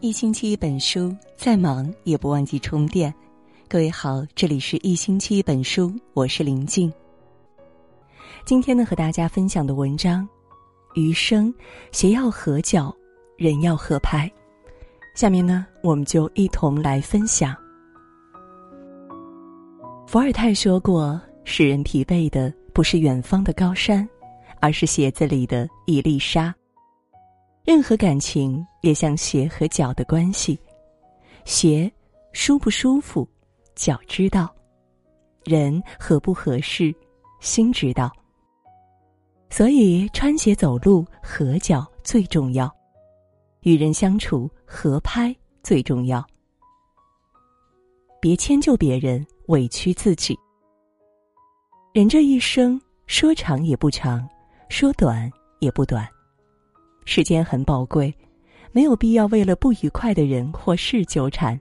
[0.00, 3.12] 一星期一本书，再忙也不忘记充电。
[3.68, 6.92] 各位好，这里是一星期一本书，我是林静。
[8.44, 10.26] 今天呢，和大家分享的文章：
[10.94, 11.52] 余生，
[11.90, 12.94] 鞋要合脚，
[13.36, 14.30] 人要合拍。
[15.16, 17.52] 下面呢，我们就一同来分享。
[20.06, 24.08] 伏尔泰说过：“使人疲惫的不是远方的高山，
[24.60, 26.54] 而是鞋子里的一粒沙。”
[27.68, 30.58] 任何感情也像鞋和脚的关系，
[31.44, 31.92] 鞋
[32.32, 33.28] 舒不舒服，
[33.74, 34.46] 脚知道；
[35.44, 36.94] 人合不合适，
[37.40, 38.10] 心知道。
[39.50, 42.74] 所以穿鞋走路合脚最重要，
[43.60, 46.26] 与人相处合拍最重要。
[48.18, 50.34] 别迁就别人，委屈自己。
[51.92, 54.26] 人这一生说长也不长，
[54.70, 56.08] 说短也不短。
[57.10, 58.14] 时间很宝贵，
[58.70, 61.58] 没有必要为了不愉快的人或事纠缠，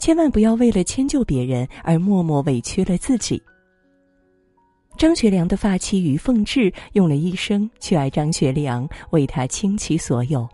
[0.00, 3.40] 千万不要为了迁就别人而默默委屈了自己。
[4.98, 10.48] 张学良的发妻于凤至用了一生去爱张学良，为他倾其所有，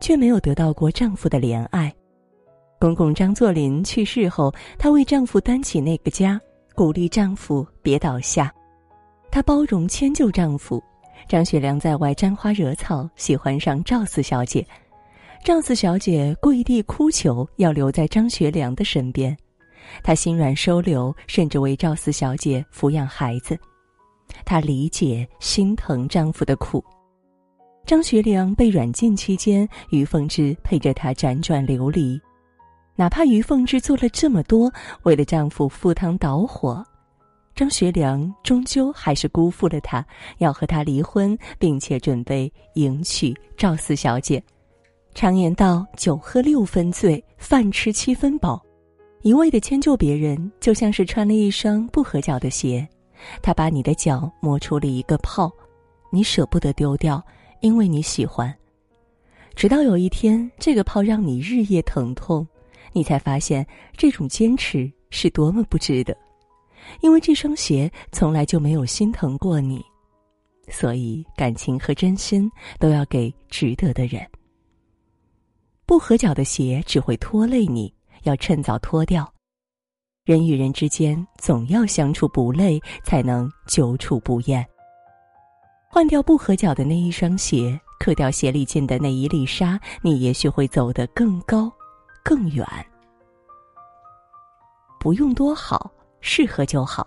[0.00, 1.94] 却没有得到过丈夫的怜爱。
[2.80, 6.38] 公公张作霖去世后，她为丈夫担起那个家，
[6.74, 8.52] 鼓励丈夫别倒下，
[9.30, 10.82] 她包容迁就丈夫。
[11.28, 14.66] 张学良在外沾花惹草，喜欢上赵四小姐。
[15.44, 19.36] 赵四小姐跪地哭求要留在张学良的身边，
[20.02, 23.58] 他心软收留，甚至为赵四小姐抚养孩子。
[24.44, 26.84] 她理解心疼丈夫的苦。
[27.84, 32.20] 张学良被软禁期间，于凤至陪着他辗转流离，
[32.96, 34.72] 哪怕于凤至做了这么多，
[35.04, 36.84] 为了丈夫赴汤蹈火。
[37.56, 40.06] 张学良终究还是辜负了她，
[40.38, 44.40] 要和她离婚，并且准备迎娶赵四小姐。
[45.14, 48.62] 常言道：“酒喝六分醉，饭吃七分饱。”
[49.22, 52.86] 一味的迁就别人，就像是穿了一双不合脚的鞋，
[53.40, 55.50] 他把你的脚磨出了一个泡，
[56.12, 57.24] 你舍不得丢掉，
[57.62, 58.54] 因为你喜欢。
[59.54, 62.46] 直到有一天，这个泡让你日夜疼痛，
[62.92, 63.66] 你才发现
[63.96, 66.14] 这种坚持是多么不值得。
[67.00, 69.84] 因为这双鞋从来就没有心疼过你，
[70.68, 74.24] 所以感情和真心都要给值得的人。
[75.84, 77.92] 不合脚的鞋只会拖累你，
[78.24, 79.32] 要趁早脱掉。
[80.24, 84.66] 人与人之间总要相处不累，才能久处不厌。
[85.88, 91.72] 换掉不合脚的那一双鞋，磕掉鞋里进的那一粒沙，你也许会走得更高，
[92.24, 92.66] 更远。
[94.98, 95.88] 不用多好。
[96.20, 97.06] 适合就好。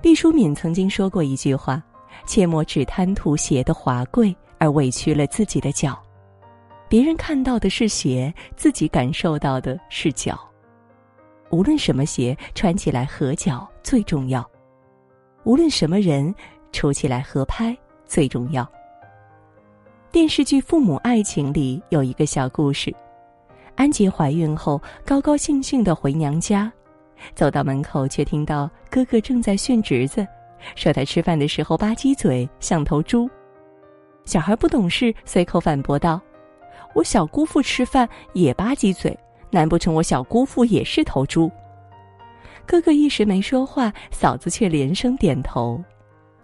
[0.00, 1.82] 毕淑敏曾经说过一句话
[2.24, 6.00] ：“切莫只贪图鞋的华贵，而委屈了自己的脚。
[6.88, 10.38] 别人看到的是鞋，自己感受到的是脚。
[11.50, 14.48] 无论什么鞋穿起来合脚最重要，
[15.44, 16.34] 无论什么人
[16.72, 17.76] 处起来合拍
[18.06, 18.66] 最重要。”
[20.10, 22.94] 电视剧《父母爱情》里有一个小故事：
[23.74, 26.72] 安杰怀孕后，高高兴兴的回娘家。
[27.34, 30.26] 走到门口，却听到哥哥正在训侄子，
[30.74, 33.28] 说他吃饭的时候吧唧嘴，像头猪。
[34.24, 36.20] 小孩不懂事，随口反驳道
[36.94, 39.16] ：“我小姑父吃饭也吧唧嘴，
[39.50, 41.50] 难不成我小姑父也是头猪？”
[42.66, 45.82] 哥哥一时没说话，嫂子却连声点头。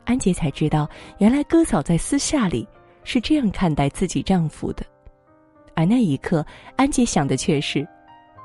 [0.07, 2.67] 安杰才知道，原来哥嫂在私下里
[3.05, 4.85] 是这样看待自己丈夫的，
[5.75, 6.45] 而那一刻，
[6.77, 7.87] 安杰想的却是。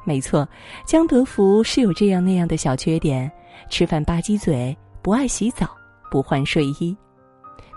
[0.03, 0.47] 没错，
[0.85, 3.31] 江德福是有这样那样的小缺点，
[3.69, 5.69] 吃饭吧唧嘴，不爱洗澡，
[6.09, 6.95] 不换睡衣，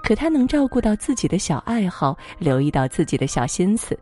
[0.03, 3.99] 可他能照顾到自己的小爱好，留意到自己的小心思。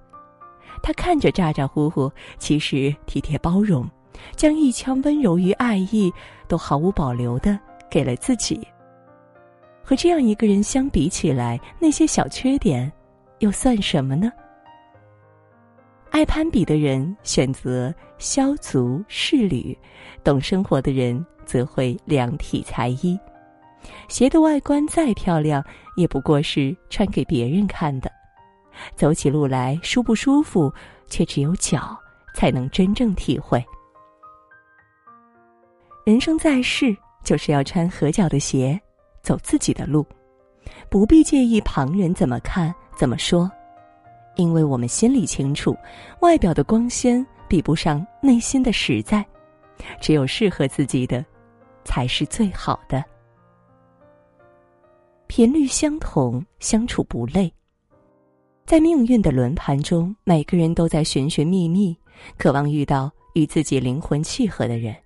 [0.83, 3.85] 他看着咋咋呼呼，其实体贴包容，
[4.37, 6.13] 将一腔温柔与爱意
[6.47, 7.59] 都毫无保留的
[7.91, 8.61] 给了自己。
[9.83, 12.91] 和这样一个人相比起来，那些小缺点，
[13.41, 14.31] 又算什么呢？
[16.11, 19.77] 爱攀比的人选择削足适履，
[20.25, 23.19] 懂生活的人则会量体裁衣。
[24.09, 25.65] 鞋的外观再漂亮，
[25.97, 28.11] 也不过是穿给别人看的。
[28.97, 30.73] 走起路来舒不舒服，
[31.07, 31.97] 却只有脚
[32.35, 33.65] 才能真正体会。
[36.05, 38.79] 人生在世，就是要穿合脚的鞋，
[39.23, 40.05] 走自己的路，
[40.91, 43.51] 不必介意旁人怎么看、怎么说。
[44.41, 45.77] 因为我们心里清楚，
[46.21, 49.25] 外表的光鲜比不上内心的实在，
[50.01, 51.23] 只有适合自己的，
[51.85, 53.05] 才是最好的。
[55.27, 57.53] 频率相同，相处不累。
[58.65, 61.95] 在命运的轮盘中，每个人都在寻寻觅觅，
[62.39, 64.97] 渴望遇到与自己灵魂契合的人。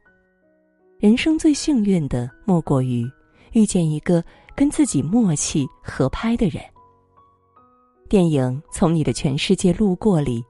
[1.00, 3.04] 人生最幸运的，莫过于
[3.52, 6.62] 遇见一个跟自己默契合拍的人。
[8.14, 10.40] 电影《从你的全世界路过》里，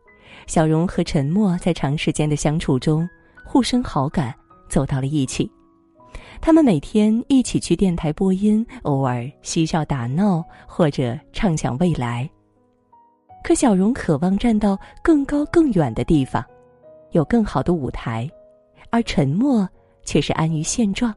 [0.47, 3.09] 小荣和陈默在长时间的相处中
[3.43, 4.35] 互生好感，
[4.69, 5.51] 走到了一起。
[6.43, 12.29] 他们每天一起去电台播音，偶尔嬉笑打闹，或者畅想未来。
[13.43, 16.45] 可小荣渴望站到更高更远的地方，
[17.13, 18.31] 有更好的舞台，
[18.91, 19.67] 而陈默
[20.05, 21.15] 却是安于现状。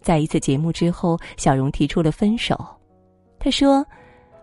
[0.00, 2.56] 在一次节目之后，小荣提出了分手。
[3.40, 3.84] 他说：“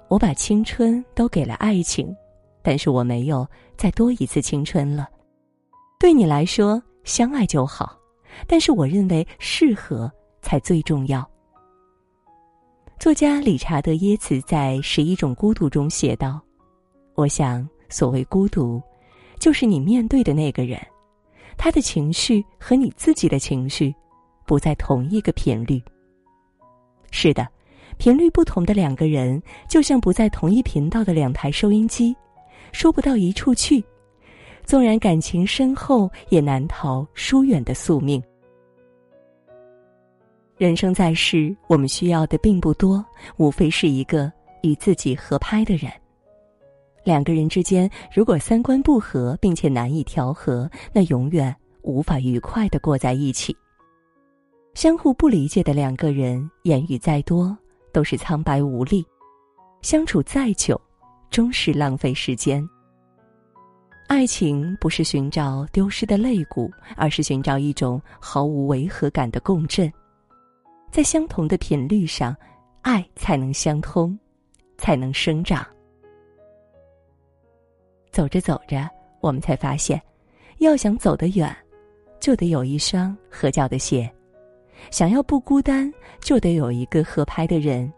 [0.10, 2.14] 我把青春都给了爱情，
[2.62, 3.48] 但是我没有
[3.78, 5.08] 再多一次青春了。
[6.00, 7.96] 对你来说，相爱就好。”
[8.48, 10.10] 但是我认为适合
[10.42, 11.28] 才最重要。
[13.00, 16.40] 作家理查德耶茨在《十一种孤独》中写道
[17.16, 18.82] ：“我想，所谓孤独，
[19.40, 20.80] 就是你面对的那个人，
[21.58, 23.94] 他的情绪和你自己的情绪
[24.46, 25.82] 不在同一个频率。
[27.12, 27.48] 是的，
[28.00, 32.16] 频率不同的两个人，就像不在同一频道的两台收音机，
[32.72, 33.84] 说不到一处去。”
[34.64, 38.24] 纵然感情深厚，也难逃疏远的宿命。
[40.58, 43.04] 人生在世，我们需要的并不多，
[43.38, 44.32] 无非是一个
[44.62, 45.92] 与自己合拍的人。
[47.04, 53.54] 两个人之间，如果三观不合，并且难以调和，那永远无法愉快的过在一起。
[54.74, 57.58] 相互不理解的两个人，言语再多
[57.92, 59.06] 都是苍白无力，
[59.82, 60.80] 相处再久，
[61.30, 62.68] 终是浪费时间。
[64.08, 69.92] 爱情不是寻找丢失的肋骨，而是寻找一种毫无违和感的共振，
[70.92, 72.36] 在相同的频率上，
[72.82, 74.18] 爱才能相通，
[74.78, 75.64] 才能生长。
[78.12, 78.90] 走着走着，
[79.22, 80.02] 我们才发现，
[80.58, 81.56] 要想走得远，
[82.20, 84.10] 就得有一双合脚的鞋；
[84.92, 87.92] 想要不孤单，就得有一个合拍的人。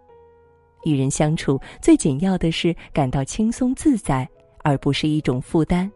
[0.83, 4.27] 与人相处，最紧要的是感到轻松自在，
[4.63, 5.91] 而不是一种负担。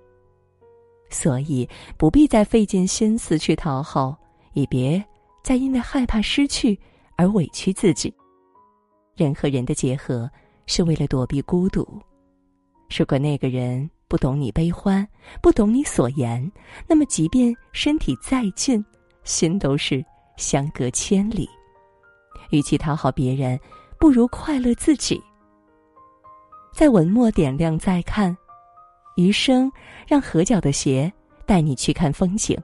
[1.10, 1.68] 所以
[1.98, 4.16] 不必再费尽心思去讨好，
[4.54, 5.04] 也别
[5.44, 6.80] 再因为害怕失去
[7.16, 8.14] 而委屈自己。
[9.16, 10.30] 人和人的结合
[10.68, 11.88] 是为了躲避孤独。
[12.96, 15.08] 如果那个人不懂你悲欢，
[15.42, 16.52] 不懂你所言，
[16.88, 18.84] 那么即便身体再近，
[19.24, 20.04] 心都是
[20.38, 21.50] 相隔千里。
[22.52, 23.60] 与其讨好别人，
[24.00, 25.22] 不如快乐自己。
[26.74, 28.36] 在文末点亮再看。
[29.16, 29.72] 余生，
[30.06, 31.12] 让合脚的鞋
[31.46, 32.58] 带你去看风景，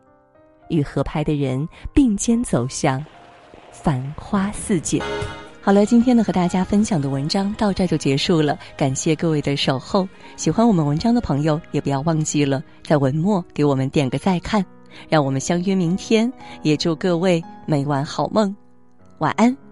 [0.70, 3.04] 与合拍的人并肩走向
[3.72, 5.02] 繁花似锦。
[5.62, 10.06] 好了，今天呢和大家分享的文章到这就结束了，感谢各位的守候。
[10.36, 14.66] 喜欢我们文章的朋友，也不要忘记了在文末给我们点个再看，
[15.10, 16.32] 让我们相约明天。
[16.64, 18.56] 也祝各位每晚好梦，
[19.20, 19.71] 晚安。